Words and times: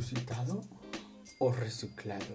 ¿Resucitado 0.00 0.62
o 1.40 1.52
reciclado? 1.52 2.34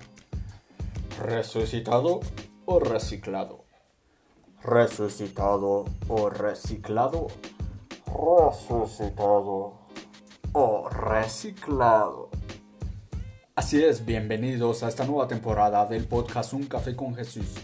¿Resucitado 1.20 2.20
o 2.66 2.80
reciclado? 2.80 3.66
¿Resucitado 4.62 5.86
o 6.08 6.30
reciclado? 6.30 7.28
¿Resucitado 8.06 9.80
o 10.54 10.90
reciclado? 10.90 12.30
Así 13.56 13.84
es, 13.84 14.06
bienvenidos 14.06 14.84
a 14.84 14.88
esta 14.88 15.04
nueva 15.04 15.28
temporada 15.28 15.88
del 15.88 16.06
podcast 16.06 16.54
Un 16.54 16.68
Café 16.68 16.96
con 16.96 17.16
Jesús. 17.16 17.56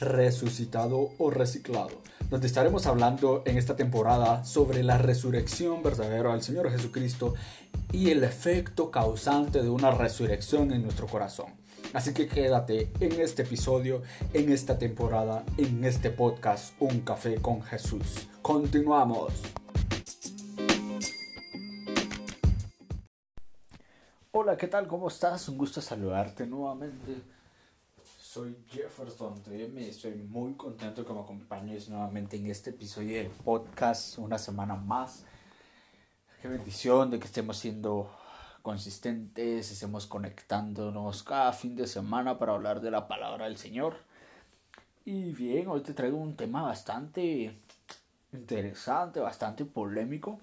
¿Resucitado 0.00 1.10
o 1.18 1.30
reciclado? 1.30 2.02
Donde 2.30 2.46
estaremos 2.46 2.86
hablando 2.86 3.42
en 3.44 3.58
esta 3.58 3.74
temporada 3.74 4.44
sobre 4.44 4.84
la 4.84 4.98
resurrección 4.98 5.82
verdadera 5.82 6.30
del 6.30 6.42
Señor 6.42 6.70
Jesucristo 6.70 7.34
y 7.92 8.10
el 8.10 8.22
efecto 8.22 8.92
causante 8.92 9.62
de 9.62 9.68
una 9.68 9.90
resurrección 9.90 10.72
en 10.72 10.84
nuestro 10.84 11.08
corazón. 11.08 11.46
Así 11.92 12.14
que 12.14 12.28
quédate 12.28 12.92
en 13.00 13.20
este 13.20 13.42
episodio, 13.42 14.02
en 14.32 14.52
esta 14.52 14.78
temporada, 14.78 15.44
en 15.58 15.84
este 15.84 16.10
podcast 16.10 16.72
Un 16.78 17.00
Café 17.00 17.34
con 17.42 17.62
Jesús. 17.62 18.28
Continuamos. 18.42 19.32
Hola, 24.30 24.56
¿qué 24.56 24.68
tal? 24.68 24.86
¿Cómo 24.86 25.08
estás? 25.08 25.48
Un 25.48 25.58
gusto 25.58 25.80
saludarte 25.80 26.46
nuevamente 26.46 27.39
soy 28.32 28.56
Jefferson 28.68 29.42
me 29.74 29.88
Estoy 29.88 30.14
muy 30.14 30.52
contento 30.52 31.04
que 31.04 31.12
me 31.12 31.18
acompañes 31.18 31.88
nuevamente 31.88 32.36
en 32.36 32.46
este 32.46 32.70
episodio 32.70 33.16
del 33.16 33.26
podcast, 33.26 34.18
una 34.18 34.38
semana 34.38 34.76
más. 34.76 35.24
Qué 36.40 36.46
bendición 36.46 37.10
de 37.10 37.18
que 37.18 37.26
estemos 37.26 37.56
siendo 37.56 38.08
consistentes, 38.62 39.72
estemos 39.72 40.06
conectándonos 40.06 41.24
cada 41.24 41.52
fin 41.52 41.74
de 41.74 41.88
semana 41.88 42.38
para 42.38 42.52
hablar 42.52 42.80
de 42.80 42.92
la 42.92 43.08
palabra 43.08 43.46
del 43.46 43.56
Señor. 43.56 43.96
Y 45.04 45.32
bien, 45.32 45.66
hoy 45.66 45.80
te 45.80 45.92
traigo 45.92 46.16
un 46.16 46.36
tema 46.36 46.62
bastante 46.62 47.58
interesante, 48.32 49.18
bastante 49.18 49.64
polémico, 49.64 50.38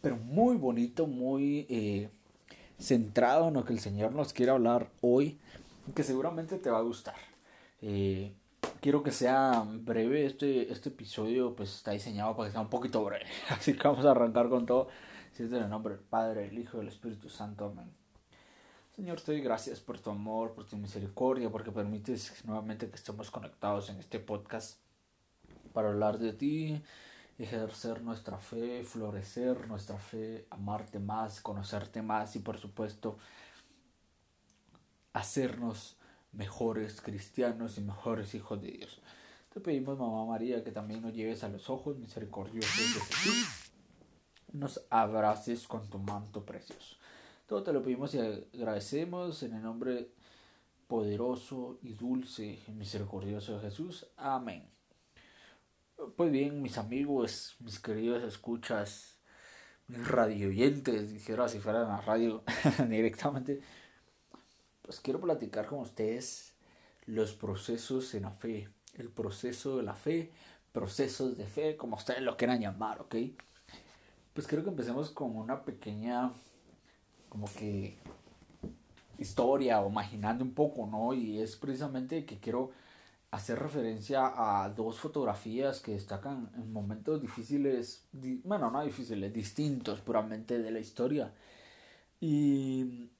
pero 0.00 0.16
muy 0.16 0.56
bonito, 0.56 1.06
muy 1.06 1.66
eh, 1.68 2.08
centrado 2.78 3.48
en 3.48 3.54
lo 3.54 3.66
que 3.66 3.74
el 3.74 3.80
Señor 3.80 4.12
nos 4.12 4.32
quiere 4.32 4.52
hablar 4.52 4.88
hoy 5.02 5.38
que 5.92 6.02
seguramente 6.02 6.58
te 6.58 6.70
va 6.70 6.78
a 6.78 6.82
gustar. 6.82 7.16
Eh, 7.82 8.34
quiero 8.80 9.02
que 9.02 9.12
sea 9.12 9.64
breve 9.66 10.26
este, 10.26 10.72
este 10.72 10.90
episodio, 10.90 11.54
pues 11.54 11.74
está 11.76 11.92
diseñado 11.92 12.36
para 12.36 12.48
que 12.48 12.52
sea 12.52 12.60
un 12.60 12.70
poquito 12.70 13.04
breve. 13.04 13.26
Así 13.50 13.74
que 13.74 13.88
vamos 13.88 14.04
a 14.04 14.10
arrancar 14.12 14.48
con 14.48 14.66
todo. 14.66 14.88
Si 15.32 15.44
es 15.44 15.52
en 15.52 15.62
el 15.62 15.70
nombre 15.70 15.94
del 15.94 16.02
Padre, 16.02 16.48
el 16.48 16.58
Hijo 16.58 16.78
y 16.78 16.80
del 16.80 16.88
Espíritu 16.88 17.28
Santo. 17.28 17.66
Amén. 17.66 17.90
Señor, 18.96 19.20
te 19.20 19.32
doy 19.32 19.40
gracias 19.40 19.80
por 19.80 19.98
tu 19.98 20.10
amor, 20.10 20.52
por 20.52 20.66
tu 20.66 20.76
misericordia, 20.76 21.50
porque 21.50 21.72
permites 21.72 22.44
nuevamente 22.44 22.88
que 22.90 22.96
estemos 22.96 23.30
conectados 23.30 23.88
en 23.88 23.98
este 23.98 24.18
podcast 24.18 24.78
para 25.72 25.88
hablar 25.88 26.18
de 26.18 26.32
ti, 26.32 26.82
ejercer 27.38 28.02
nuestra 28.02 28.36
fe, 28.36 28.82
florecer 28.84 29.66
nuestra 29.68 29.96
fe, 29.96 30.46
amarte 30.50 30.98
más, 30.98 31.40
conocerte 31.40 32.02
más 32.02 32.36
y 32.36 32.40
por 32.40 32.58
supuesto 32.58 33.16
hacernos 35.12 35.96
mejores 36.32 37.00
cristianos 37.00 37.78
y 37.78 37.80
mejores 37.80 38.34
hijos 38.34 38.60
de 38.62 38.72
Dios. 38.72 39.00
Te 39.52 39.60
pedimos, 39.60 39.98
Mamá 39.98 40.24
María, 40.26 40.62
que 40.62 40.70
también 40.70 41.02
nos 41.02 41.12
lleves 41.12 41.42
a 41.42 41.48
los 41.48 41.68
ojos 41.70 41.98
misericordiosos 41.98 42.94
de 42.94 43.00
Jesús. 43.00 43.72
Nos 44.52 44.86
abraces 44.90 45.66
con 45.66 45.88
tu 45.88 45.98
manto 45.98 46.44
precioso. 46.44 46.96
Todo 47.46 47.62
te 47.64 47.72
lo 47.72 47.82
pedimos 47.82 48.14
y 48.14 48.20
agradecemos 48.20 49.42
en 49.42 49.54
el 49.54 49.62
nombre 49.62 50.12
poderoso 50.86 51.78
y 51.82 51.94
dulce 51.94 52.60
y 52.66 52.72
misericordioso 52.72 53.54
de 53.54 53.60
Jesús. 53.68 54.06
Amén. 54.16 54.68
Pues 56.16 56.30
bien, 56.30 56.62
mis 56.62 56.78
amigos, 56.78 57.56
mis 57.58 57.80
queridos 57.80 58.22
escuchas, 58.22 59.18
mis 59.88 60.06
radioyentes, 60.06 61.12
dijera 61.12 61.48
si 61.48 61.58
fueran 61.58 61.90
a 61.90 62.00
radio 62.00 62.42
directamente 62.88 63.60
pues 64.90 64.98
quiero 64.98 65.20
platicar 65.20 65.66
con 65.66 65.78
ustedes 65.78 66.52
los 67.06 67.32
procesos 67.32 68.12
en 68.14 68.22
la 68.24 68.32
fe, 68.32 68.68
el 68.98 69.08
proceso 69.08 69.76
de 69.76 69.84
la 69.84 69.94
fe, 69.94 70.32
procesos 70.72 71.38
de 71.38 71.46
fe, 71.46 71.76
como 71.76 71.94
ustedes 71.94 72.22
lo 72.22 72.36
quieran 72.36 72.60
llamar, 72.60 73.00
¿ok? 73.00 73.14
Pues 74.34 74.48
quiero 74.48 74.64
que 74.64 74.70
empecemos 74.70 75.10
con 75.10 75.36
una 75.36 75.64
pequeña, 75.64 76.32
como 77.28 77.46
que, 77.56 77.98
historia 79.16 79.80
o 79.80 79.88
imaginando 79.88 80.42
un 80.42 80.54
poco, 80.54 80.88
¿no? 80.88 81.14
Y 81.14 81.40
es 81.40 81.54
precisamente 81.54 82.24
que 82.24 82.40
quiero 82.40 82.72
hacer 83.30 83.60
referencia 83.60 84.32
a 84.64 84.70
dos 84.70 84.98
fotografías 84.98 85.78
que 85.78 85.92
destacan 85.92 86.50
en 86.56 86.72
momentos 86.72 87.22
difíciles, 87.22 88.08
bueno, 88.42 88.72
no 88.72 88.84
difíciles, 88.84 89.32
distintos 89.32 90.00
puramente 90.00 90.58
de 90.58 90.70
la 90.72 90.80
historia. 90.80 91.32
Y 92.18 93.12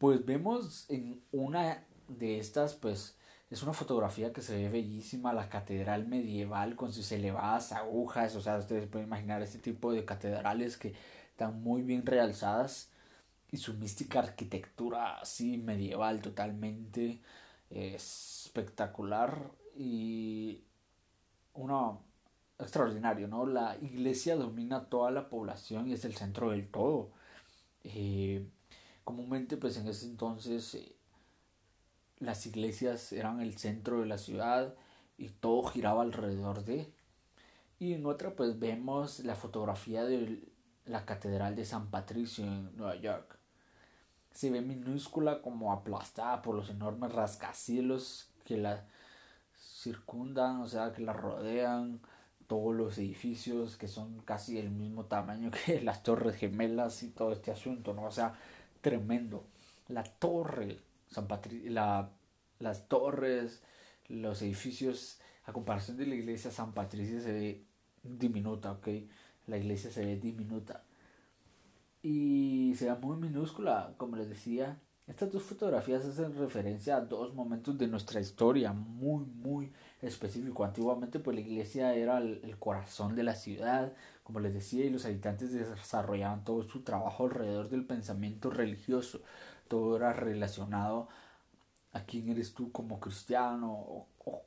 pues 0.00 0.24
vemos 0.24 0.86
en 0.88 1.22
una 1.30 1.84
de 2.08 2.38
estas, 2.38 2.74
pues 2.74 3.18
es 3.50 3.62
una 3.62 3.74
fotografía 3.74 4.32
que 4.32 4.40
se 4.40 4.56
ve 4.56 4.70
bellísima, 4.70 5.34
la 5.34 5.50
catedral 5.50 6.06
medieval 6.08 6.74
con 6.74 6.90
sus 6.90 7.12
elevadas 7.12 7.72
agujas, 7.72 8.34
o 8.34 8.40
sea, 8.40 8.56
ustedes 8.56 8.88
pueden 8.88 9.08
imaginar 9.08 9.42
este 9.42 9.58
tipo 9.58 9.92
de 9.92 10.06
catedrales 10.06 10.78
que 10.78 10.94
están 11.28 11.62
muy 11.62 11.82
bien 11.82 12.06
realzadas 12.06 12.88
y 13.52 13.58
su 13.58 13.74
mística 13.74 14.20
arquitectura 14.20 15.18
así 15.20 15.58
medieval 15.58 16.22
totalmente 16.22 17.20
espectacular 17.68 19.50
y 19.76 20.64
uno 21.52 22.02
extraordinario, 22.58 23.28
¿no? 23.28 23.44
La 23.44 23.76
iglesia 23.82 24.36
domina 24.36 24.86
toda 24.88 25.10
la 25.10 25.28
población 25.28 25.88
y 25.88 25.92
es 25.92 26.06
el 26.06 26.14
centro 26.14 26.52
del 26.52 26.68
todo. 26.70 27.10
Eh, 27.84 28.46
Comúnmente 29.04 29.56
pues 29.56 29.76
en 29.76 29.88
ese 29.88 30.06
entonces 30.06 30.74
eh, 30.74 30.94
las 32.18 32.46
iglesias 32.46 33.12
eran 33.12 33.40
el 33.40 33.58
centro 33.58 34.00
de 34.00 34.06
la 34.06 34.18
ciudad 34.18 34.74
y 35.18 35.28
todo 35.28 35.62
giraba 35.64 36.02
alrededor 36.02 36.64
de. 36.64 36.92
Y 37.78 37.94
en 37.94 38.06
otra 38.06 38.36
pues 38.36 38.58
vemos 38.58 39.20
la 39.20 39.34
fotografía 39.34 40.04
de 40.04 40.42
la 40.84 41.04
Catedral 41.04 41.56
de 41.56 41.64
San 41.64 41.90
Patricio 41.90 42.44
en 42.44 42.76
Nueva 42.76 42.96
York. 42.96 43.38
Se 44.32 44.50
ve 44.50 44.60
minúscula 44.60 45.42
como 45.42 45.72
aplastada 45.72 46.42
por 46.42 46.54
los 46.54 46.70
enormes 46.70 47.12
rascacielos 47.12 48.28
que 48.44 48.56
la 48.56 48.84
circundan, 49.58 50.60
o 50.60 50.68
sea, 50.68 50.92
que 50.92 51.02
la 51.02 51.12
rodean, 51.12 52.00
todos 52.50 52.74
los 52.74 52.98
edificios 52.98 53.76
que 53.76 53.86
son 53.86 54.18
casi 54.22 54.58
el 54.58 54.70
mismo 54.70 55.04
tamaño 55.04 55.52
que 55.64 55.80
las 55.82 56.02
torres 56.02 56.34
gemelas 56.34 57.04
y 57.04 57.10
todo 57.10 57.30
este 57.30 57.52
asunto, 57.52 57.94
¿no? 57.94 58.02
O 58.06 58.10
sea, 58.10 58.34
tremendo. 58.80 59.46
La 59.88 60.04
torre, 60.04 60.78
San 61.08 61.26
la, 61.64 62.10
las 62.58 62.88
torres, 62.88 63.62
los 64.08 64.42
edificios, 64.42 65.20
a 65.44 65.52
comparación 65.52 65.96
de 65.96 66.06
la 66.06 66.14
iglesia 66.14 66.50
San 66.50 66.72
Patricio 66.72 67.20
se 67.20 67.32
ve 67.32 67.64
diminuta, 68.02 68.72
ok. 68.72 68.88
La 69.46 69.56
iglesia 69.56 69.90
se 69.90 70.04
ve 70.04 70.16
diminuta. 70.16 70.84
Y 72.02 72.74
se 72.76 72.90
ve 72.90 72.96
muy 72.96 73.16
minúscula, 73.16 73.94
como 73.96 74.16
les 74.16 74.28
decía. 74.28 74.80
Estas 75.06 75.32
dos 75.32 75.42
fotografías 75.42 76.04
hacen 76.04 76.38
referencia 76.38 76.96
a 76.96 77.00
dos 77.00 77.34
momentos 77.34 77.76
de 77.76 77.88
nuestra 77.88 78.20
historia 78.20 78.72
muy, 78.72 79.24
muy 79.24 79.72
específico. 80.02 80.64
Antiguamente, 80.64 81.18
pues 81.18 81.34
la 81.34 81.42
iglesia 81.42 81.94
era 81.94 82.18
el 82.18 82.56
corazón 82.58 83.14
de 83.14 83.22
la 83.22 83.34
ciudad, 83.34 83.92
como 84.22 84.40
les 84.40 84.54
decía, 84.54 84.84
y 84.84 84.90
los 84.90 85.04
habitantes 85.04 85.52
desarrollaban 85.52 86.44
todo 86.44 86.62
su 86.62 86.82
trabajo 86.82 87.24
alrededor 87.24 87.68
del 87.68 87.84
pensamiento 87.84 88.50
religioso. 88.50 89.20
Todo 89.68 89.96
era 89.96 90.12
relacionado 90.12 91.08
a 91.92 92.04
quién 92.04 92.28
eres 92.28 92.54
tú 92.54 92.70
como 92.72 93.00
cristiano, 93.00 94.06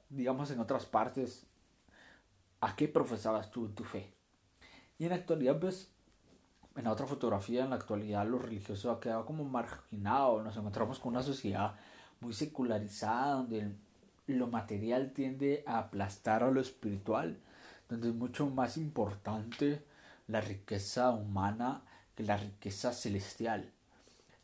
digamos 0.09 0.51
en 0.51 0.59
otras 0.59 0.85
partes, 0.85 1.45
a 2.61 2.75
qué 2.75 2.87
profesabas 2.87 3.51
tú 3.51 3.69
tu 3.69 3.83
fe. 3.83 4.13
Y 4.97 5.03
en 5.03 5.09
la 5.09 5.17
actualidad, 5.17 5.59
pues, 5.59 5.91
en 6.75 6.87
otra 6.87 7.05
fotografía, 7.05 7.63
en 7.63 7.71
la 7.71 7.75
actualidad 7.75 8.25
lo 8.25 8.39
religioso 8.39 8.91
ha 8.91 8.99
quedado 8.99 9.25
como 9.25 9.43
marginado. 9.43 10.41
Nos 10.41 10.55
encontramos 10.57 10.99
con 10.99 11.13
una 11.13 11.23
sociedad 11.23 11.75
muy 12.21 12.33
secularizada, 12.33 13.33
donde 13.33 13.75
lo 14.27 14.47
material 14.47 15.11
tiende 15.13 15.63
a 15.65 15.79
aplastar 15.79 16.43
a 16.43 16.51
lo 16.51 16.61
espiritual 16.61 17.37
donde 17.89 18.09
es 18.09 18.15
mucho 18.15 18.47
más 18.49 18.77
importante 18.77 19.83
la 20.27 20.41
riqueza 20.41 21.11
humana 21.11 21.81
que 22.15 22.23
la 22.23 22.37
riqueza 22.37 22.93
celestial. 22.93 23.69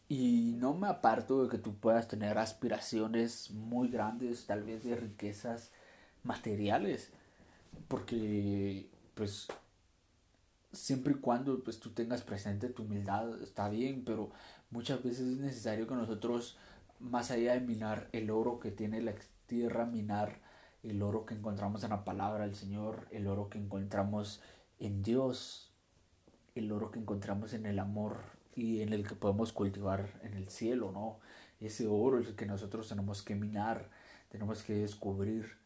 Y 0.07 0.55
no 0.57 0.73
me 0.73 0.87
aparto 0.87 1.43
de 1.43 1.49
que 1.49 1.57
tú 1.57 1.75
puedas 1.75 2.07
tener 2.07 2.37
aspiraciones 2.37 3.51
muy 3.51 3.89
grandes, 3.89 4.45
tal 4.45 4.63
vez 4.63 4.83
de 4.83 4.95
riquezas 4.95 5.71
materiales, 6.23 7.11
porque 7.87 8.87
pues 9.13 9.47
siempre 10.73 11.13
y 11.13 11.17
cuando 11.17 11.63
pues 11.63 11.79
tú 11.79 11.91
tengas 11.91 12.21
presente 12.21 12.69
tu 12.69 12.83
humildad 12.83 13.41
está 13.41 13.69
bien, 13.69 14.03
pero 14.03 14.31
Muchas 14.71 15.03
veces 15.03 15.21
es 15.21 15.37
necesario 15.39 15.87
que 15.87 15.95
nosotros, 15.95 16.57
más 16.99 17.31
allá 17.31 17.53
de 17.53 17.61
minar 17.61 18.07
el 18.11 18.29
oro 18.29 18.59
que 18.59 18.69
tiene 18.69 19.01
la 19.01 19.11
tierra, 19.49 19.85
minar 19.85 20.39
el 20.83 21.01
oro 21.03 21.25
que 21.25 21.33
encontramos 21.33 21.83
en 21.83 21.89
la 21.89 22.05
palabra 22.05 22.45
del 22.45 22.55
Señor, 22.55 23.07
el 23.11 23.27
oro 23.27 23.49
que 23.49 23.57
encontramos 23.57 24.41
en 24.79 25.03
Dios, 25.03 25.73
el 26.55 26.71
oro 26.71 26.91
que 26.91 26.99
encontramos 26.99 27.51
en 27.53 27.65
el 27.65 27.79
amor 27.79 28.21
y 28.55 28.81
en 28.81 28.93
el 28.93 29.05
que 29.05 29.15
podemos 29.15 29.51
cultivar 29.51 30.21
en 30.23 30.35
el 30.35 30.47
cielo, 30.47 30.91
¿no? 30.93 31.19
Ese 31.59 31.87
oro 31.87 32.19
es 32.19 32.27
el 32.27 32.35
que 32.35 32.45
nosotros 32.45 32.87
tenemos 32.87 33.21
que 33.21 33.35
minar, 33.35 33.89
tenemos 34.29 34.63
que 34.63 34.75
descubrir. 34.75 35.57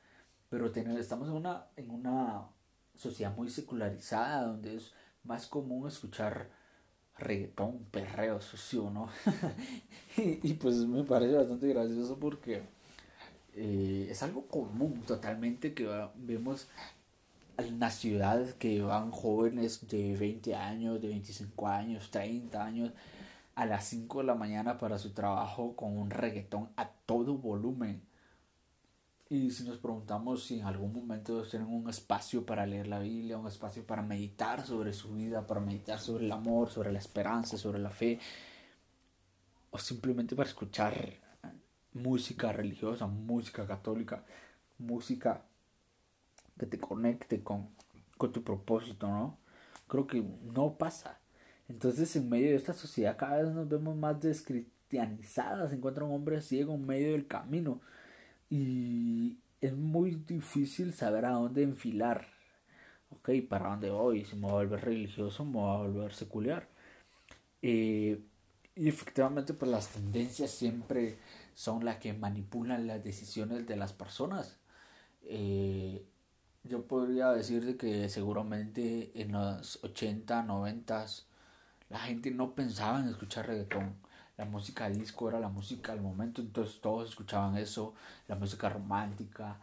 Pero 0.50 0.66
estamos 0.68 1.28
en 1.28 1.36
una, 1.36 1.68
en 1.76 1.92
una 1.92 2.48
sociedad 2.96 3.36
muy 3.36 3.50
secularizada 3.50 4.48
donde 4.48 4.78
es 4.78 4.94
más 5.24 5.48
común 5.48 5.88
escuchar 5.88 6.50
reggaetón, 7.18 7.86
perreo, 7.92 8.42
sucio, 8.42 8.90
¿no? 8.90 9.10
y, 10.18 10.54
pues 10.54 10.76
me 10.78 11.04
parece 11.04 11.36
bastante 11.36 11.68
gracioso 11.68 12.18
porque 12.20 12.64
eh, 13.56 14.08
es 14.10 14.24
algo 14.24 14.48
común 14.48 15.02
totalmente 15.06 15.74
que 15.74 15.88
vemos 16.16 16.68
en 17.58 17.80
la 17.80 17.92
ciudad 17.92 18.46
que 18.54 18.82
van 18.82 19.12
jóvenes 19.12 19.88
de 19.88 20.16
20 20.16 20.56
años, 20.56 21.02
de 21.02 21.08
25 21.10 21.68
años, 21.68 22.10
30 22.12 22.64
años 22.64 22.92
a 23.56 23.66
las 23.66 23.86
5 23.86 24.20
de 24.20 24.26
la 24.26 24.36
mañana 24.36 24.78
para 24.78 24.98
su 24.98 25.12
trabajo 25.12 25.76
con 25.76 25.98
un 25.98 26.10
reggaetón 26.10 26.70
a 26.76 26.88
todo 26.88 27.38
volumen. 27.38 28.02
Y 29.30 29.52
si 29.52 29.64
nos 29.64 29.78
preguntamos 29.78 30.46
si 30.46 30.60
en 30.60 30.66
algún 30.66 30.94
momento 30.94 31.44
tienen 31.44 31.68
un 31.68 31.90
espacio 31.90 32.46
para 32.46 32.66
leer 32.66 32.88
la 32.88 33.00
Biblia, 33.00 33.38
un 33.38 33.48
espacio 33.48 33.86
para 33.86 34.02
meditar 34.02 34.66
sobre 34.66 34.94
su 34.94 35.14
vida, 35.14 35.48
para 35.48 35.60
meditar 35.60 36.00
sobre 36.00 36.26
el 36.26 36.32
amor, 36.32 36.70
sobre 36.70 36.92
la 36.92 37.00
esperanza, 37.00 37.58
sobre 37.58 37.80
la 37.80 37.90
fe, 37.90 38.20
o 39.72 39.80
simplemente 39.80 40.36
para 40.36 40.50
escuchar 40.50 40.94
música 41.94 42.52
religiosa, 42.52 43.08
música 43.08 43.66
católica, 43.68 44.24
música 44.78 45.44
que 46.58 46.66
te 46.66 46.80
conecte 46.80 47.44
con, 47.44 47.70
con 48.18 48.32
tu 48.32 48.44
propósito, 48.44 49.08
¿no? 49.08 49.38
Creo 49.88 50.08
que 50.08 50.24
no 50.54 50.78
pasa. 50.78 51.20
Entonces, 51.70 52.16
en 52.16 52.30
medio 52.30 52.50
de 52.50 52.56
esta 52.56 52.74
sociedad, 52.74 53.18
cada 53.18 53.42
vez 53.42 53.54
nos 53.54 53.70
vemos 53.70 53.96
más 53.96 54.20
descristianizadas. 54.22 55.70
Se 55.70 55.76
encuentra 55.76 56.04
un 56.04 56.14
hombre 56.14 56.42
ciego 56.42 56.76
en 56.76 56.86
medio 56.86 57.12
del 57.14 57.28
camino. 57.28 57.82
Y 58.50 59.38
es 59.62 59.74
muy 59.74 60.12
difícil 60.12 60.94
saber 60.94 61.26
a 61.26 61.32
dónde 61.32 61.64
enfilar. 61.64 62.28
Ok, 63.12 63.30
¿para 63.48 63.70
dónde 63.70 63.90
voy? 63.90 64.26
Si 64.26 64.36
me 64.36 64.44
voy 64.44 64.52
a 64.52 64.56
volver 64.56 64.86
religioso, 64.86 65.46
me 65.46 65.54
voy 65.54 65.76
a 65.76 65.88
volver 65.88 66.14
secular. 66.14 66.68
Eh, 67.62 68.20
y 68.76 68.90
efectivamente, 68.90 69.54
pues 69.54 69.72
las 69.72 69.90
tendencias 69.90 70.52
siempre 70.52 71.18
son 71.56 71.86
las 71.86 71.98
que 71.98 72.14
manipulan 72.14 72.88
las 72.88 73.04
decisiones 73.04 73.68
de 73.68 73.76
las 73.76 73.94
personas. 73.94 74.58
Eh, 75.24 76.06
yo 76.64 76.88
podría 76.88 77.30
decir 77.32 77.78
que 77.78 78.10
seguramente 78.10 79.12
en 79.22 79.34
los 79.34 79.84
80, 79.84 80.44
90 80.44 81.06
la 81.90 82.00
gente 82.00 82.32
no 82.32 82.56
pensaba 82.56 83.00
en 83.00 83.10
escuchar 83.10 83.48
reggaetón. 83.48 83.96
La 84.38 84.46
música 84.46 84.90
disco 84.90 85.30
era 85.30 85.40
la 85.40 85.50
música 85.50 85.92
del 85.94 86.02
momento, 86.02 86.42
entonces 86.42 86.82
todos 86.82 87.10
escuchaban 87.10 87.58
eso, 87.58 87.94
la 88.28 88.36
música 88.36 88.70
romántica. 88.70 89.60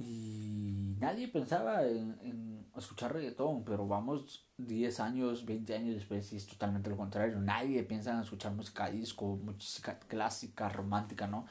Y 0.00 0.96
nadie 0.98 1.28
pensaba 1.28 1.86
en, 1.86 2.66
escuchar 2.76 3.12
reggaetón, 3.12 3.64
pero 3.64 3.86
vamos 3.86 4.46
10 4.56 5.00
años, 5.00 5.44
20 5.44 5.74
años 5.74 5.94
después 5.94 6.32
y 6.32 6.36
es 6.36 6.46
totalmente 6.46 6.88
lo 6.88 6.96
contrario. 6.96 7.38
Nadie 7.38 7.82
piensa 7.82 8.12
en 8.14 8.20
escuchar 8.20 8.52
música 8.52 8.90
disco, 8.90 9.36
música 9.36 9.98
clásica, 9.98 10.70
romántica, 10.70 11.26
¿no? 11.26 11.46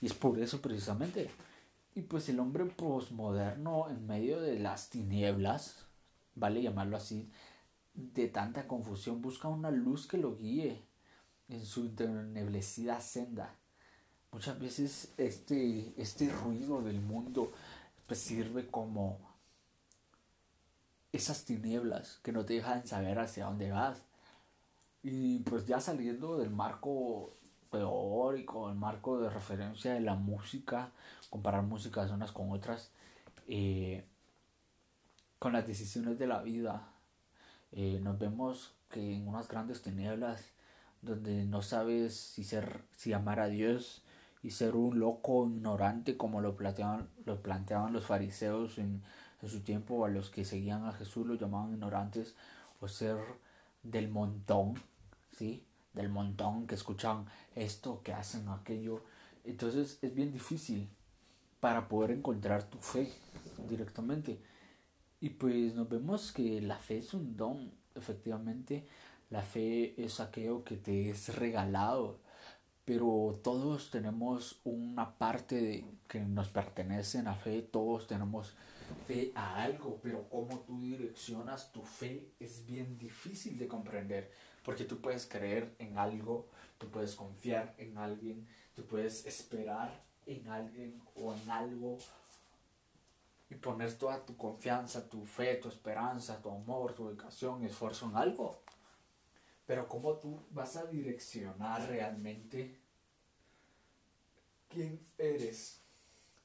Y 0.00 0.06
es 0.06 0.14
por 0.14 0.38
eso 0.38 0.62
precisamente. 0.62 1.30
Y 1.94 2.02
pues 2.02 2.30
el 2.30 2.40
hombre 2.40 2.64
posmoderno 2.64 3.90
en 3.90 4.06
medio 4.06 4.40
de 4.40 4.58
las 4.58 4.88
tinieblas, 4.88 5.84
vale 6.34 6.62
llamarlo 6.62 6.96
así, 6.96 7.30
de 7.92 8.28
tanta 8.28 8.66
confusión, 8.66 9.20
busca 9.20 9.48
una 9.48 9.70
luz 9.70 10.06
que 10.06 10.16
lo 10.16 10.38
guíe 10.38 10.80
en 11.50 11.66
su 11.66 11.84
interneblecida 11.84 12.98
senda. 13.02 13.54
Muchas 14.32 14.58
veces 14.58 15.12
este, 15.18 15.92
este 15.98 16.30
ruido 16.30 16.80
del 16.80 17.02
mundo 17.02 17.52
pues 18.12 18.20
sirve 18.20 18.66
como 18.66 19.18
esas 21.14 21.46
tinieblas 21.46 22.20
que 22.22 22.30
no 22.30 22.44
te 22.44 22.52
dejan 22.52 22.86
saber 22.86 23.18
hacia 23.18 23.46
dónde 23.46 23.70
vas. 23.70 24.02
Y 25.02 25.38
pues 25.38 25.64
ya 25.64 25.80
saliendo 25.80 26.36
del 26.36 26.50
marco 26.50 27.32
teórico, 27.70 28.68
el 28.68 28.74
marco 28.74 29.18
de 29.18 29.30
referencia 29.30 29.94
de 29.94 30.00
la 30.00 30.14
música, 30.14 30.90
comparar 31.30 31.62
músicas 31.62 32.10
unas 32.10 32.32
con 32.32 32.52
otras, 32.52 32.90
eh, 33.48 34.04
con 35.38 35.54
las 35.54 35.66
decisiones 35.66 36.18
de 36.18 36.26
la 36.26 36.42
vida, 36.42 36.86
eh, 37.70 37.98
nos 38.02 38.18
vemos 38.18 38.74
que 38.90 39.14
en 39.14 39.26
unas 39.26 39.48
grandes 39.48 39.80
tinieblas 39.80 40.50
donde 41.00 41.46
no 41.46 41.62
sabes 41.62 42.14
si 42.14 42.44
ser 42.44 42.82
si 42.94 43.14
amar 43.14 43.40
a 43.40 43.48
Dios 43.48 44.02
y 44.42 44.50
ser 44.50 44.74
un 44.74 44.98
loco 44.98 45.46
ignorante 45.46 46.16
como 46.16 46.40
lo 46.40 46.56
planteaban, 46.56 47.08
lo 47.24 47.40
planteaban 47.42 47.92
los 47.92 48.06
fariseos 48.06 48.78
en, 48.78 49.02
en 49.40 49.48
su 49.48 49.60
tiempo 49.60 50.04
a 50.04 50.08
los 50.08 50.30
que 50.30 50.44
seguían 50.44 50.84
a 50.86 50.92
Jesús 50.92 51.26
los 51.26 51.40
llamaban 51.40 51.72
ignorantes 51.72 52.34
o 52.80 52.88
ser 52.88 53.16
del 53.82 54.08
montón 54.08 54.74
sí 55.36 55.64
del 55.92 56.08
montón 56.08 56.66
que 56.66 56.74
escuchan 56.74 57.26
esto 57.54 58.00
que 58.02 58.12
hacen 58.12 58.48
aquello. 58.48 59.02
Entonces 59.44 59.98
es 60.02 60.14
bien 60.14 60.32
difícil 60.32 60.88
para 61.60 61.88
poder 61.88 62.12
encontrar 62.12 62.64
tu 62.64 62.78
fe 62.78 63.12
directamente. 63.68 64.38
Y 65.20 65.30
pues 65.30 65.74
nos 65.74 65.88
vemos 65.88 66.32
que 66.32 66.60
la 66.60 66.78
fe 66.78 66.98
es 66.98 67.14
un 67.14 67.36
don, 67.36 67.70
efectivamente. 67.94 68.86
La 69.30 69.42
fe 69.42 69.94
es 70.02 70.20
aquello 70.20 70.64
que 70.64 70.76
te 70.76 71.10
es 71.10 71.34
regalado, 71.36 72.18
pero 72.84 73.38
todos 73.42 73.90
tenemos 73.90 74.60
una 74.64 75.16
parte 75.16 75.60
de, 75.60 75.84
que 76.08 76.20
nos 76.20 76.48
pertenece 76.48 77.18
a 77.18 77.22
la 77.22 77.34
fe, 77.34 77.62
todos 77.62 78.06
tenemos 78.06 78.54
fe 79.06 79.32
a 79.34 79.62
algo, 79.62 80.00
pero 80.02 80.28
cómo 80.28 80.60
tú 80.60 80.80
direccionas 80.80 81.72
tu 81.72 81.82
fe 81.82 82.28
es 82.40 82.66
bien 82.66 82.98
difícil 82.98 83.58
de 83.58 83.68
comprender, 83.68 84.30
porque 84.64 84.84
tú 84.84 85.00
puedes 85.00 85.26
creer 85.26 85.74
en 85.78 85.96
algo, 85.98 86.48
tú 86.78 86.88
puedes 86.88 87.14
confiar 87.14 87.74
en 87.78 87.96
alguien, 87.98 88.46
tú 88.74 88.84
puedes 88.84 89.26
esperar 89.26 90.02
en 90.26 90.48
alguien 90.48 91.00
o 91.16 91.34
en 91.34 91.50
algo 91.50 91.98
y 93.48 93.54
poner 93.56 93.92
toda 93.98 94.24
tu 94.24 94.36
confianza, 94.36 95.08
tu 95.08 95.24
fe, 95.24 95.56
tu 95.56 95.68
esperanza, 95.68 96.40
tu 96.40 96.50
amor, 96.50 96.94
tu 96.94 97.08
educación, 97.08 97.64
esfuerzo 97.64 98.06
en 98.06 98.16
algo. 98.16 98.62
Pero 99.72 99.88
¿cómo 99.88 100.18
tú 100.18 100.38
vas 100.50 100.76
a 100.76 100.84
direccionar 100.84 101.88
realmente 101.88 102.78
quién 104.68 105.00
eres 105.16 105.80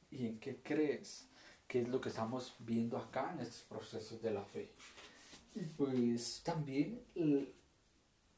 y 0.09 0.27
en 0.27 0.39
qué 0.39 0.61
crees? 0.63 1.27
Que 1.67 1.81
es 1.81 1.89
lo 1.89 1.99
que 1.99 2.07
estamos 2.07 2.55
viendo 2.59 2.97
acá 2.97 3.33
en 3.33 3.41
estos 3.41 3.63
procesos 3.63 4.21
de 4.21 4.31
la 4.31 4.45
fe. 4.45 4.71
Y 5.55 5.59
pues 5.65 6.41
también 6.41 7.03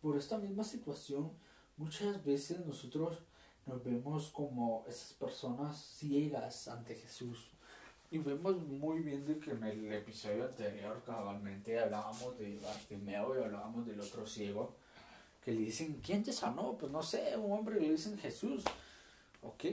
por 0.02 0.18
esta 0.18 0.40
misma 0.40 0.64
situación, 0.64 1.34
muchas 1.78 2.26
veces 2.26 2.66
nosotros 2.66 3.20
nos 3.68 3.84
vemos 3.84 4.32
como 4.32 4.86
esas 4.88 5.14
personas 5.14 5.80
ciegas 6.00 6.68
ante 6.68 6.96
Jesús 6.96 7.52
y 8.12 8.18
vemos 8.18 8.58
muy 8.66 9.02
bien 9.02 9.24
de 9.26 9.40
que 9.40 9.52
en 9.52 9.64
el 9.64 9.94
episodio 9.94 10.46
anterior 10.46 11.04
cabalmente 11.06 11.80
hablábamos 11.80 12.40
de 12.40 12.58
Bartimeo 12.58 13.36
y 13.36 13.44
hablábamos 13.44 13.86
del 13.86 14.02
otro 14.02 14.26
ciego, 14.26 14.79
que 15.50 15.56
le 15.56 15.62
dicen, 15.62 16.00
¿quién 16.06 16.22
te 16.22 16.32
sanó? 16.32 16.78
Pues 16.78 16.92
no 16.92 17.02
sé, 17.02 17.36
un 17.36 17.52
hombre 17.52 17.80
le 17.80 17.90
dicen 17.90 18.16
Jesús. 18.20 18.64
Ok, 19.42 19.66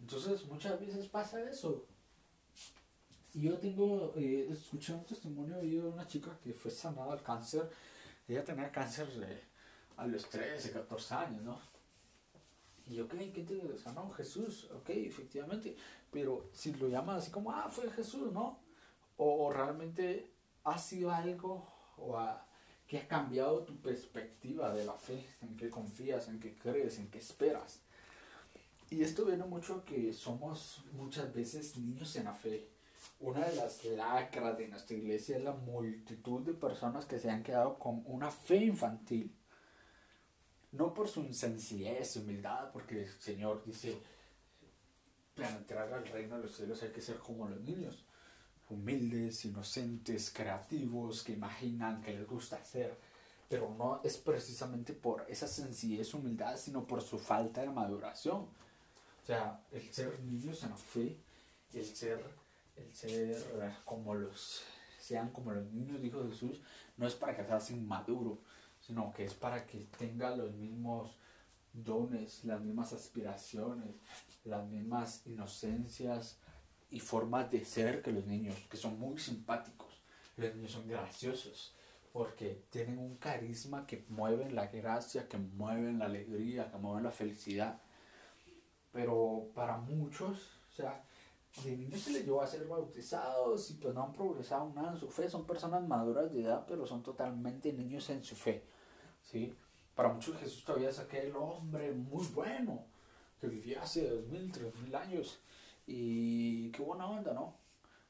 entonces 0.00 0.46
muchas 0.46 0.80
veces 0.80 1.06
pasa 1.06 1.38
eso. 1.50 1.84
Yo 3.34 3.58
tengo, 3.58 4.14
eh, 4.16 4.48
escuché 4.50 4.94
un 4.94 5.04
testimonio 5.04 5.58
de 5.58 5.80
una 5.82 6.06
chica 6.06 6.34
que 6.42 6.54
fue 6.54 6.70
sanada 6.70 7.12
al 7.12 7.22
cáncer. 7.22 7.68
Ella 8.26 8.42
tenía 8.42 8.72
cáncer 8.72 9.06
a 9.98 10.06
los 10.06 10.26
13, 10.30 10.72
14 10.72 11.14
años, 11.14 11.42
¿no? 11.42 11.60
Y 12.86 12.94
yo, 12.94 13.06
¿qué, 13.06 13.30
¿qué 13.30 13.42
te 13.42 13.76
sanó? 13.76 14.08
Jesús, 14.08 14.70
ok, 14.72 14.88
efectivamente. 14.88 15.76
Pero 16.10 16.48
si 16.54 16.72
lo 16.72 16.88
llamas 16.88 17.24
así 17.24 17.30
como, 17.30 17.52
ah, 17.52 17.68
fue 17.70 17.90
Jesús, 17.90 18.32
¿no? 18.32 18.60
O, 19.18 19.52
realmente 19.52 20.32
ha 20.64 20.78
sido 20.78 21.10
algo 21.10 21.70
o 21.98 22.18
que 22.88 22.98
ha 22.98 23.06
cambiado 23.06 23.64
tu 23.64 23.76
perspectiva 23.76 24.74
de 24.74 24.86
la 24.86 24.94
fe, 24.94 25.22
en 25.42 25.56
qué 25.56 25.68
confías, 25.68 26.26
en 26.28 26.40
qué 26.40 26.54
crees, 26.56 26.98
en 26.98 27.10
qué 27.10 27.18
esperas. 27.18 27.82
Y 28.88 29.02
esto 29.02 29.26
viene 29.26 29.44
mucho 29.44 29.74
a 29.74 29.84
que 29.84 30.14
somos 30.14 30.82
muchas 30.92 31.32
veces 31.34 31.76
niños 31.76 32.16
en 32.16 32.24
la 32.24 32.34
fe. 32.34 32.66
Una 33.20 33.46
de 33.46 33.56
las 33.56 33.84
lacras 33.84 34.56
de 34.56 34.68
nuestra 34.68 34.96
iglesia 34.96 35.36
es 35.36 35.44
la 35.44 35.52
multitud 35.52 36.40
de 36.40 36.54
personas 36.54 37.04
que 37.04 37.18
se 37.18 37.30
han 37.30 37.42
quedado 37.42 37.78
con 37.78 38.02
una 38.06 38.30
fe 38.30 38.56
infantil. 38.56 39.34
no 40.72 40.92
por 40.92 41.08
su 41.08 41.32
sencillez, 41.32 42.16
humildad, 42.16 42.70
porque 42.72 43.02
el 43.02 43.08
Señor 43.20 43.64
dice, 43.64 43.98
para 45.34 45.56
entrar 45.56 45.92
al 45.92 46.06
reino 46.06 46.36
de 46.36 46.44
los 46.44 46.56
cielos 46.56 46.82
hay 46.82 46.90
que 46.90 47.00
ser 47.00 47.16
como 47.18 47.48
los 47.48 47.60
niños, 47.62 48.04
humildes, 48.70 49.44
inocentes, 49.44 50.30
creativos, 50.30 51.22
que 51.22 51.32
imaginan, 51.32 52.02
que 52.02 52.12
les 52.12 52.26
gusta 52.26 52.56
hacer, 52.56 52.98
pero 53.48 53.74
no 53.76 54.00
es 54.04 54.18
precisamente 54.18 54.92
por 54.92 55.24
esa 55.28 55.46
sencillez, 55.46 56.12
humildad, 56.14 56.56
sino 56.56 56.86
por 56.86 57.02
su 57.02 57.18
falta 57.18 57.62
de 57.62 57.70
maduración. 57.70 58.40
O 59.22 59.26
sea, 59.26 59.62
el 59.72 59.92
ser 59.92 60.20
niños 60.20 60.62
en 60.62 60.70
la 60.70 60.76
fe, 60.76 61.16
el 61.72 61.84
ser, 61.84 62.24
el 62.76 62.94
ser 62.94 63.74
como 63.84 64.14
los, 64.14 64.62
sean 65.00 65.30
como 65.30 65.52
los 65.52 65.66
niños, 65.72 66.00
dijo 66.00 66.26
Jesús, 66.28 66.60
no 66.96 67.06
es 67.06 67.14
para 67.14 67.36
que 67.36 67.44
seas 67.44 67.70
inmaduro, 67.70 68.38
sino 68.80 69.12
que 69.12 69.24
es 69.24 69.34
para 69.34 69.66
que 69.66 69.86
tenga 69.98 70.34
los 70.34 70.52
mismos 70.52 71.16
dones, 71.72 72.44
las 72.44 72.60
mismas 72.60 72.92
aspiraciones, 72.92 73.94
las 74.44 74.66
mismas 74.66 75.26
inocencias 75.26 76.38
y 76.90 77.00
formas 77.00 77.50
de 77.50 77.64
ser 77.64 78.02
que 78.02 78.12
los 78.12 78.26
niños, 78.26 78.56
que 78.70 78.76
son 78.76 78.98
muy 78.98 79.18
simpáticos. 79.18 79.88
Los 80.36 80.54
niños 80.54 80.72
son 80.72 80.88
graciosos 80.88 81.74
porque 82.12 82.64
tienen 82.70 82.98
un 82.98 83.16
carisma 83.16 83.86
que 83.86 84.04
mueven 84.08 84.54
la 84.54 84.66
gracia, 84.66 85.28
que 85.28 85.38
mueven 85.38 85.98
la 85.98 86.06
alegría, 86.06 86.70
que 86.70 86.78
mueven 86.78 87.04
la 87.04 87.10
felicidad. 87.10 87.80
Pero 88.92 89.50
para 89.54 89.76
muchos, 89.76 90.60
o 90.70 90.72
sea, 90.72 91.04
de 91.64 91.76
niños 91.76 92.00
se 92.00 92.12
les 92.12 92.24
llevó 92.24 92.42
a 92.42 92.46
ser 92.46 92.66
bautizados 92.66 93.70
y 93.70 93.74
pues 93.74 93.94
no 93.94 94.04
han 94.04 94.12
progresado 94.12 94.72
nada 94.74 94.92
en 94.92 94.98
su 94.98 95.08
fe. 95.08 95.28
Son 95.28 95.46
personas 95.46 95.86
maduras 95.86 96.32
de 96.32 96.42
edad, 96.42 96.64
pero 96.66 96.86
son 96.86 97.02
totalmente 97.02 97.72
niños 97.72 98.08
en 98.10 98.24
su 98.24 98.36
fe. 98.36 98.64
¿sí? 99.22 99.54
Para 99.94 100.12
muchos 100.12 100.36
Jesús 100.38 100.64
todavía 100.64 100.90
es 100.90 100.98
aquel 100.98 101.34
hombre 101.36 101.92
muy 101.92 102.24
bueno 102.28 102.86
que 103.40 103.48
vivía 103.48 103.82
hace 103.82 104.08
dos 104.08 104.26
mil, 104.26 104.50
tres 104.50 104.74
mil 104.76 104.94
años. 104.94 105.40
Y 105.90 106.70
qué 106.72 106.82
buena 106.82 107.06
onda, 107.06 107.32
¿no? 107.32 107.54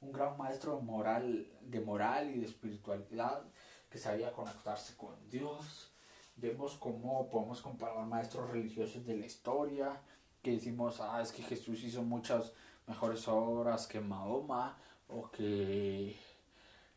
Un 0.00 0.11
gran 0.11 0.37
maestro 0.37 0.80
moral, 0.80 1.47
de 1.62 1.80
moral 1.80 2.28
y 2.35 2.40
de 2.40 2.47
espiritualidad 2.47 3.44
que 3.88 3.99
sabía 3.99 4.32
conectarse 4.32 4.97
con 4.97 5.14
Dios. 5.30 5.92
Vemos 6.35 6.76
cómo 6.76 7.30
podemos 7.30 7.62
comparar 7.62 8.04
maestros 8.04 8.50
religiosos 8.50 9.06
de 9.06 9.16
la 9.16 9.26
historia, 9.26 10.00
que 10.42 10.50
decimos, 10.50 11.00
ah, 11.00 11.23
es 11.23 11.30
que 11.30 11.42
Jesús 11.42 11.85
hizo 11.85 12.02
muchas 12.02 12.52
mejores 12.88 13.28
obras 13.28 13.87
que 13.87 14.00
Mahoma, 14.00 14.76
o 15.08 15.30
que 15.30 16.16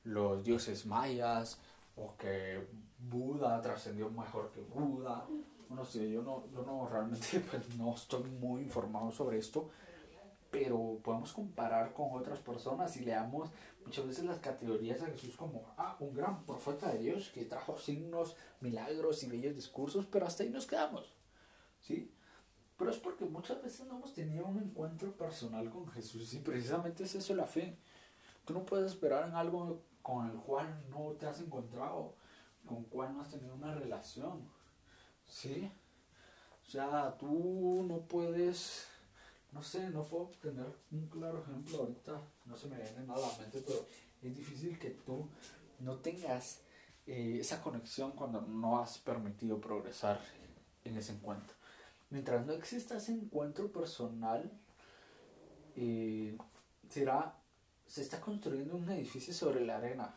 los 0.04 0.44
dioses 0.44 0.88
mayas, 0.88 1.60
o 1.96 2.16
que 2.18 2.68
Buda 2.98 3.62
trascendió 3.62 4.10
mejor 4.10 4.52
que 4.52 4.62
Buda. 4.62 5.28
No 5.70 5.86
sé, 5.86 6.10
yo 6.10 6.24
no, 6.24 6.46
yo 6.52 6.64
no 6.64 6.88
realmente 6.90 7.40
pues, 7.52 7.76
no 7.76 7.94
estoy 7.94 8.24
muy 8.24 8.64
informado 8.64 9.12
sobre 9.12 9.38
esto, 9.38 9.70
pero 10.52 11.00
podemos 11.04 11.34
comparar 11.34 11.94
con 11.94 12.10
otras 12.12 12.40
personas 12.40 12.96
y 12.98 13.06
le 13.06 13.12
damos 13.12 13.50
muchas 13.86 14.06
veces 14.06 14.26
las 14.26 14.40
categorías 14.40 15.02
a 15.02 15.08
Jesús 15.08 15.36
como 15.36 15.74
ah, 15.78 15.96
un 16.00 16.14
gran 16.14 16.46
profeta 16.46 16.92
de 16.92 17.00
Dios 17.00 17.30
que 17.34 17.46
trajo 17.46 17.78
signos, 17.78 18.36
milagros 18.60 19.24
y 19.24 19.28
bellos 19.28 19.56
discursos, 19.56 20.06
pero 20.06 20.28
hasta 20.28 20.44
ahí 20.44 20.50
nos 20.50 20.68
quedamos. 20.68 21.14
¿Sí? 21.80 22.14
Pero 22.78 22.92
es 22.92 22.98
porque 22.98 23.26
muchas 23.26 23.62
veces 23.62 23.88
no 23.88 23.98
hemos 23.98 24.14
tenido 24.14 24.46
un 24.46 24.58
encuentro 24.58 25.16
personal 25.16 25.70
con 25.70 25.88
Jesús 25.88 26.34
y 26.34 26.40
precisamente 26.40 27.04
es 27.04 27.16
eso 27.16 27.34
la 27.36 27.46
fe. 27.46 27.78
Tú 28.46 28.54
no 28.54 28.66
puedes 28.66 28.92
esperar 28.92 29.30
en 29.30 29.36
algo 29.36 29.84
con 30.02 30.30
el 30.30 30.36
cual 30.38 30.84
no 30.90 31.12
te 31.12 31.28
has 31.28 31.40
encontrado, 31.40 32.16
con 32.66 32.80
el 32.80 32.86
cual 32.88 33.14
no 33.14 33.22
has 33.22 33.30
tenido 33.30 33.54
una 33.54 33.74
relación. 33.76 34.50
¿Sí? 35.28 35.72
O 36.66 36.70
sea, 36.72 37.16
tú 37.18 37.86
no 37.88 38.00
puedes, 38.08 38.88
no 39.52 39.62
sé, 39.64 39.90
no 39.90 40.04
puedo 40.04 40.32
tener 40.42 40.68
un 40.92 41.08
claro 41.08 41.42
ejemplo 41.42 41.80
ahorita, 41.80 42.22
no 42.46 42.56
se 42.56 42.68
me 42.68 42.78
viene 42.78 43.06
nada 43.06 43.28
a 43.28 43.32
la 43.32 43.38
mente, 43.38 43.62
pero 43.66 43.86
es 44.22 44.36
difícil 44.36 44.78
que 44.80 44.92
tú 44.92 45.28
no 45.80 45.98
tengas 45.98 46.62
eh, 47.08 47.38
esa 47.40 47.62
conexión 47.62 48.12
cuando 48.12 48.42
no 48.42 48.80
has 48.80 48.98
permitido 49.00 49.60
progresar 49.60 50.20
en 50.84 50.98
ese 50.98 51.14
encuentro. 51.14 51.56
Mientras 52.10 52.46
no 52.46 52.54
exista 52.54 52.98
ese 52.98 53.14
encuentro 53.14 53.72
personal, 53.72 54.52
eh, 55.76 56.38
será 56.90 57.36
se 57.92 58.02
está 58.02 58.22
construyendo 58.22 58.78
un 58.78 58.90
edificio 58.90 59.34
sobre 59.34 59.66
la 59.66 59.76
arena. 59.76 60.16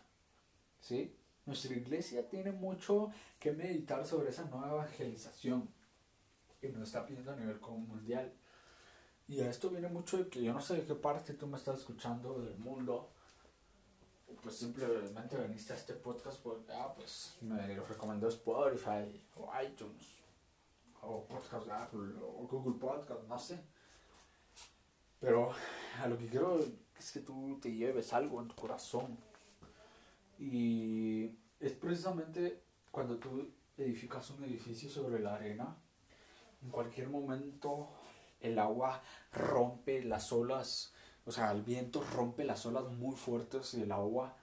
¿sí? 0.81 1.13
Nuestra 1.45 1.75
iglesia 1.75 2.29
tiene 2.29 2.53
mucho 2.53 3.11
que 3.41 3.51
meditar 3.51 4.07
sobre 4.07 4.31
esa 4.31 4.45
nueva 4.45 4.85
evangelización 4.85 5.69
que 6.61 6.69
nos 6.69 6.83
está 6.85 7.05
pidiendo 7.05 7.33
a 7.33 7.37
nivel 7.37 7.59
mundial. 7.61 8.33
Y 9.27 9.41
a 9.41 9.49
esto 9.49 9.71
viene 9.71 9.89
mucho 9.89 10.19
de 10.19 10.29
que 10.29 10.43
yo 10.43 10.53
no 10.53 10.61
sé 10.61 10.75
de 10.75 10.85
qué 10.85 10.95
parte 10.95 11.35
tú 11.35 11.47
me 11.47 11.57
estás 11.57 11.79
escuchando 11.79 12.41
del 12.41 12.59
mundo. 12.59 13.11
Pues 14.43 14.57
simplemente 14.57 15.37
viniste 15.39 15.73
a 15.73 15.77
este 15.77 15.95
podcast 15.95 16.39
porque 16.43 16.73
ah, 16.73 16.93
pues 16.95 17.37
me 17.41 17.75
lo 17.75 17.87
recomendó 17.87 18.29
Spotify 18.29 19.23
o 19.37 19.51
iTunes 19.63 20.05
o 21.01 21.25
Podcast 21.27 21.69
Apple 21.71 22.15
o 22.21 22.47
Google 22.47 22.79
Podcast, 22.79 23.23
no 23.27 23.39
sé. 23.39 23.59
Pero 25.21 25.53
a 26.03 26.07
lo 26.07 26.19
que 26.19 26.27
quiero 26.27 26.61
es 26.99 27.13
que 27.13 27.21
tú 27.21 27.59
te 27.63 27.73
lleves 27.73 28.13
algo 28.13 28.41
en 28.43 28.49
tu 28.49 28.55
corazón. 28.55 29.17
Y 30.39 31.31
es 31.61 31.73
precisamente 31.73 32.63
cuando 32.91 33.17
tú 33.17 33.49
edificas 33.79 34.29
un 34.31 34.45
edificio 34.45 34.91
sobre 34.91 35.21
la 35.21 35.37
arena, 35.37 35.77
en 36.63 36.71
cualquier 36.71 37.09
momento 37.09 37.89
el 38.45 38.59
agua 38.59 39.03
rompe 39.33 40.03
las 40.05 40.33
olas, 40.33 40.93
o 41.27 41.33
sea, 41.33 41.51
el 41.53 41.63
viento 41.63 42.03
rompe 42.15 42.45
las 42.45 42.65
olas 42.67 42.85
muy 42.85 43.17
fuertes 43.17 43.75
y 43.75 43.83
el 43.83 43.93
agua 43.93 44.37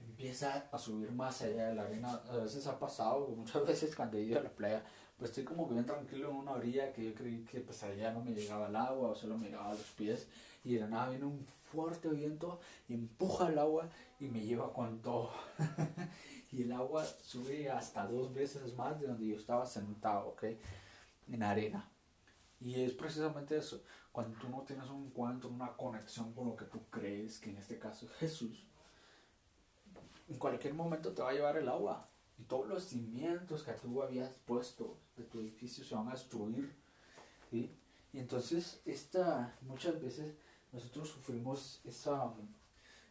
empieza 0.00 0.68
a 0.72 0.78
subir 0.78 1.12
más 1.12 1.42
allá 1.42 1.68
de 1.68 1.74
la 1.74 1.82
arena. 1.82 2.20
A 2.28 2.36
veces 2.38 2.66
ha 2.66 2.78
pasado, 2.78 3.28
muchas 3.28 3.66
veces 3.66 3.94
cuando 3.94 4.18
he 4.18 4.22
ido 4.22 4.40
a 4.40 4.42
la 4.42 4.50
playa, 4.50 4.84
pues 5.16 5.30
estoy 5.30 5.44
como 5.44 5.66
bien 5.66 5.84
tranquilo 5.84 6.30
en 6.30 6.36
una 6.36 6.52
orilla 6.52 6.92
que 6.92 7.04
yo 7.04 7.14
creí 7.14 7.44
que 7.44 7.60
pues 7.60 7.82
allá 7.82 8.10
no 8.10 8.24
me 8.24 8.32
llegaba 8.32 8.68
el 8.68 8.76
agua 8.76 9.10
o 9.10 9.14
solo 9.14 9.36
me 9.36 9.46
llegaba 9.46 9.70
a 9.70 9.74
los 9.74 9.90
pies 9.90 10.26
y 10.64 10.74
de 10.74 10.88
nada 10.88 11.10
viene 11.10 11.26
un 11.26 11.44
fuerte 11.70 12.08
viento 12.08 12.58
y 12.88 12.94
empuja 12.94 13.48
el 13.48 13.58
agua 13.58 13.88
y 14.18 14.28
me 14.28 14.40
lleva 14.40 14.72
con 14.72 15.00
todo. 15.00 15.30
y 16.52 16.62
el 16.62 16.72
agua 16.72 17.04
sube 17.22 17.70
hasta 17.70 18.06
dos 18.06 18.34
veces 18.34 18.74
más 18.76 18.98
de 19.00 19.06
donde 19.06 19.26
yo 19.26 19.36
estaba 19.36 19.66
sentado, 19.66 20.28
¿ok? 20.28 20.44
En 21.28 21.42
arena. 21.42 21.89
Y 22.60 22.82
es 22.82 22.92
precisamente 22.92 23.56
eso, 23.56 23.82
cuando 24.12 24.38
tú 24.38 24.48
no 24.48 24.62
tienes 24.62 24.88
un 24.90 25.06
encuentro, 25.06 25.48
una 25.48 25.76
conexión 25.76 26.32
con 26.34 26.48
lo 26.48 26.56
que 26.56 26.66
tú 26.66 26.80
crees, 26.90 27.38
que 27.38 27.50
en 27.50 27.56
este 27.56 27.78
caso 27.78 28.06
es 28.06 28.12
Jesús, 28.12 28.64
en 30.28 30.38
cualquier 30.38 30.74
momento 30.74 31.12
te 31.12 31.22
va 31.22 31.30
a 31.30 31.32
llevar 31.32 31.56
el 31.56 31.68
agua. 31.68 32.06
Y 32.38 32.44
todos 32.44 32.68
los 32.68 32.84
cimientos 32.84 33.62
que 33.62 33.72
tú 33.72 34.02
habías 34.02 34.32
puesto 34.46 34.96
de 35.16 35.24
tu 35.24 35.40
edificio 35.40 35.84
se 35.84 35.94
van 35.94 36.08
a 36.08 36.12
destruir. 36.12 36.74
Y 37.50 37.70
entonces, 38.12 38.80
esta, 38.84 39.54
muchas 39.62 40.00
veces 40.00 40.34
nosotros 40.72 41.08
sufrimos 41.08 41.80
esa, 41.84 42.32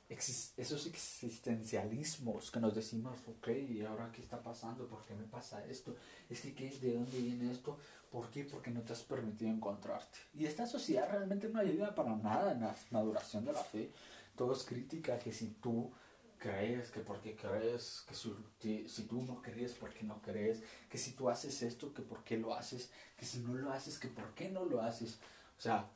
esos 0.09 0.87
existencialismos 0.87 2.49
que 2.49 2.59
nos 2.59 2.73
decimos, 2.73 3.19
ok, 3.27 3.47
¿y 3.69 3.83
ahora 3.83 4.11
qué 4.11 4.21
está 4.21 4.41
pasando? 4.41 4.87
¿Por 4.87 5.05
qué 5.05 5.13
me 5.13 5.25
pasa 5.25 5.63
esto? 5.67 5.95
Es 6.29 6.41
que, 6.41 6.69
¿de 6.81 6.95
dónde 6.95 7.19
viene 7.19 7.51
esto? 7.51 7.77
¿Por 8.11 8.29
qué? 8.31 8.43
Porque 8.43 8.71
no 8.71 8.81
te 8.81 8.93
has 8.93 9.03
permitido 9.03 9.51
encontrarte. 9.51 10.17
Y 10.33 10.45
esta 10.45 10.65
sociedad 10.65 11.07
realmente 11.11 11.47
no 11.47 11.59
ayuda 11.59 11.93
para 11.93 12.15
nada 12.15 12.53
en 12.53 12.61
la 12.61 12.75
maduración 12.89 13.45
de 13.45 13.53
la 13.53 13.63
fe. 13.63 13.91
Todo 14.35 14.53
es 14.53 14.63
crítica 14.63 15.19
que 15.19 15.31
si 15.31 15.49
tú 15.61 15.91
crees, 16.39 16.89
que 16.89 17.01
porque 17.01 17.35
crees, 17.35 18.03
que 18.07 18.15
si, 18.15 18.87
si, 18.87 19.03
tú 19.03 19.21
no 19.21 19.43
crees, 19.43 19.73
porque 19.73 20.03
no 20.03 20.19
crees, 20.23 20.63
que 20.89 20.97
si 20.97 21.11
tú 21.11 21.29
haces 21.29 21.61
esto, 21.61 21.93
que 21.93 22.01
por 22.01 22.23
qué 22.23 22.37
lo 22.37 22.55
haces, 22.55 22.89
que 23.15 23.25
si 23.25 23.39
no 23.39 23.53
lo 23.53 23.71
haces, 23.71 23.99
que 23.99 24.07
por 24.07 24.33
qué 24.33 24.49
no 24.49 24.65
lo 24.65 24.81
haces. 24.81 25.19
O 25.57 25.61
sea, 25.61 25.87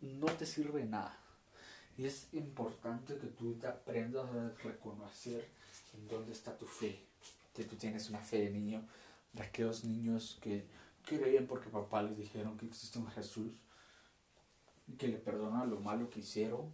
no 0.00 0.26
te 0.26 0.44
sirve 0.44 0.84
nada. 0.84 1.23
Y 1.96 2.06
es 2.06 2.28
importante 2.32 3.16
que 3.18 3.28
tú 3.28 3.54
te 3.54 3.68
aprendas 3.68 4.26
a 4.28 4.50
reconocer 4.62 5.48
en 5.94 6.08
dónde 6.08 6.32
está 6.32 6.56
tu 6.56 6.66
fe. 6.66 7.00
Que 7.54 7.64
tú 7.64 7.76
tienes 7.76 8.10
una 8.10 8.18
fe 8.18 8.38
de 8.38 8.50
niño, 8.50 8.82
de 9.32 9.42
aquellos 9.42 9.84
niños 9.84 10.38
que 10.42 10.66
creen 11.04 11.46
porque 11.46 11.68
papá 11.68 12.02
les 12.02 12.16
dijeron 12.16 12.56
que 12.58 12.66
existe 12.66 12.98
un 12.98 13.06
Jesús 13.08 13.52
que 14.98 15.08
le 15.08 15.18
perdona 15.18 15.64
lo 15.64 15.80
malo 15.80 16.10
que 16.10 16.20
hicieron. 16.20 16.72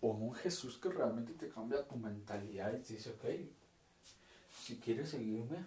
O 0.00 0.08
un 0.08 0.34
Jesús 0.34 0.76
que 0.78 0.90
realmente 0.90 1.32
te 1.32 1.48
cambia 1.48 1.86
tu 1.86 1.96
mentalidad 1.96 2.74
y 2.74 2.82
te 2.82 2.94
dice, 2.94 3.10
ok, 3.10 3.24
si 4.62 4.76
quieres 4.76 5.10
seguirme, 5.10 5.64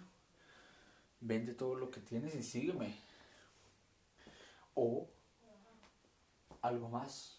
vende 1.20 1.54
todo 1.54 1.74
lo 1.74 1.90
que 1.90 2.00
tienes 2.00 2.34
y 2.34 2.42
sígueme. 2.42 2.94
O 4.74 5.08
algo 6.62 6.88
más. 6.88 7.37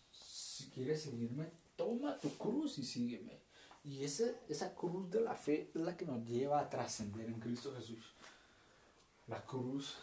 Si 0.60 0.70
quieres 0.72 1.04
seguirme, 1.04 1.50
toma 1.78 2.20
tu 2.20 2.30
cruz 2.32 2.80
y 2.80 2.84
sígueme. 2.84 3.40
Y 3.86 4.04
ese, 4.04 4.36
esa 4.50 4.76
cruz 4.76 5.10
de 5.10 5.22
la 5.22 5.34
fe 5.34 5.72
es 5.74 5.82
la 5.82 5.96
que 5.96 6.06
nos 6.06 6.28
lleva 6.28 6.60
a 6.60 6.70
trascender 6.70 7.30
en 7.30 7.40
Cristo 7.40 7.74
Jesús. 7.74 8.14
La 9.28 9.42
cruz 9.46 9.96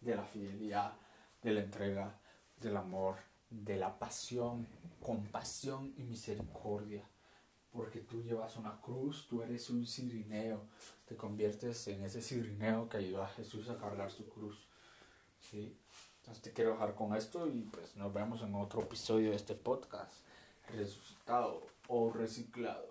de 0.00 0.14
la 0.14 0.24
fidelidad, 0.24 0.92
de 1.42 1.50
la 1.50 1.62
entrega, 1.62 2.20
del 2.60 2.76
amor, 2.76 3.16
de 3.50 3.76
la 3.76 3.98
pasión, 3.98 4.68
compasión 5.02 5.92
y 5.96 6.04
misericordia. 6.04 7.02
Porque 7.72 7.98
tú 7.98 8.22
llevas 8.22 8.56
una 8.56 8.80
cruz, 8.80 9.26
tú 9.28 9.42
eres 9.42 9.70
un 9.70 9.88
sirineo, 9.88 10.68
te 11.04 11.16
conviertes 11.16 11.88
en 11.88 12.04
ese 12.04 12.22
sirineo 12.22 12.88
que 12.88 12.98
ayudó 12.98 13.24
a 13.24 13.28
Jesús 13.30 13.68
a 13.70 13.76
cargar 13.76 14.12
su 14.12 14.28
cruz. 14.28 14.68
¿sí? 15.40 15.76
Entonces 16.26 16.42
te 16.42 16.52
quiero 16.52 16.72
dejar 16.72 16.96
con 16.96 17.14
esto 17.14 17.46
y 17.46 17.60
pues 17.62 17.94
nos 17.94 18.12
vemos 18.12 18.42
en 18.42 18.52
otro 18.56 18.82
episodio 18.82 19.30
de 19.30 19.36
este 19.36 19.54
podcast, 19.54 20.12
resucitado 20.74 21.62
o 21.86 22.10
reciclado. 22.10 22.88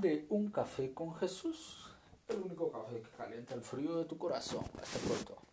De 0.00 0.26
un 0.28 0.50
café 0.50 0.92
con 0.92 1.14
Jesús, 1.14 1.86
el 2.26 2.38
único 2.38 2.72
café 2.72 3.00
que 3.02 3.10
calienta 3.16 3.54
el 3.54 3.62
frío 3.62 3.98
de 3.98 4.04
tu 4.06 4.18
corazón. 4.18 4.64
Hasta 4.82 4.98
pronto. 4.98 5.51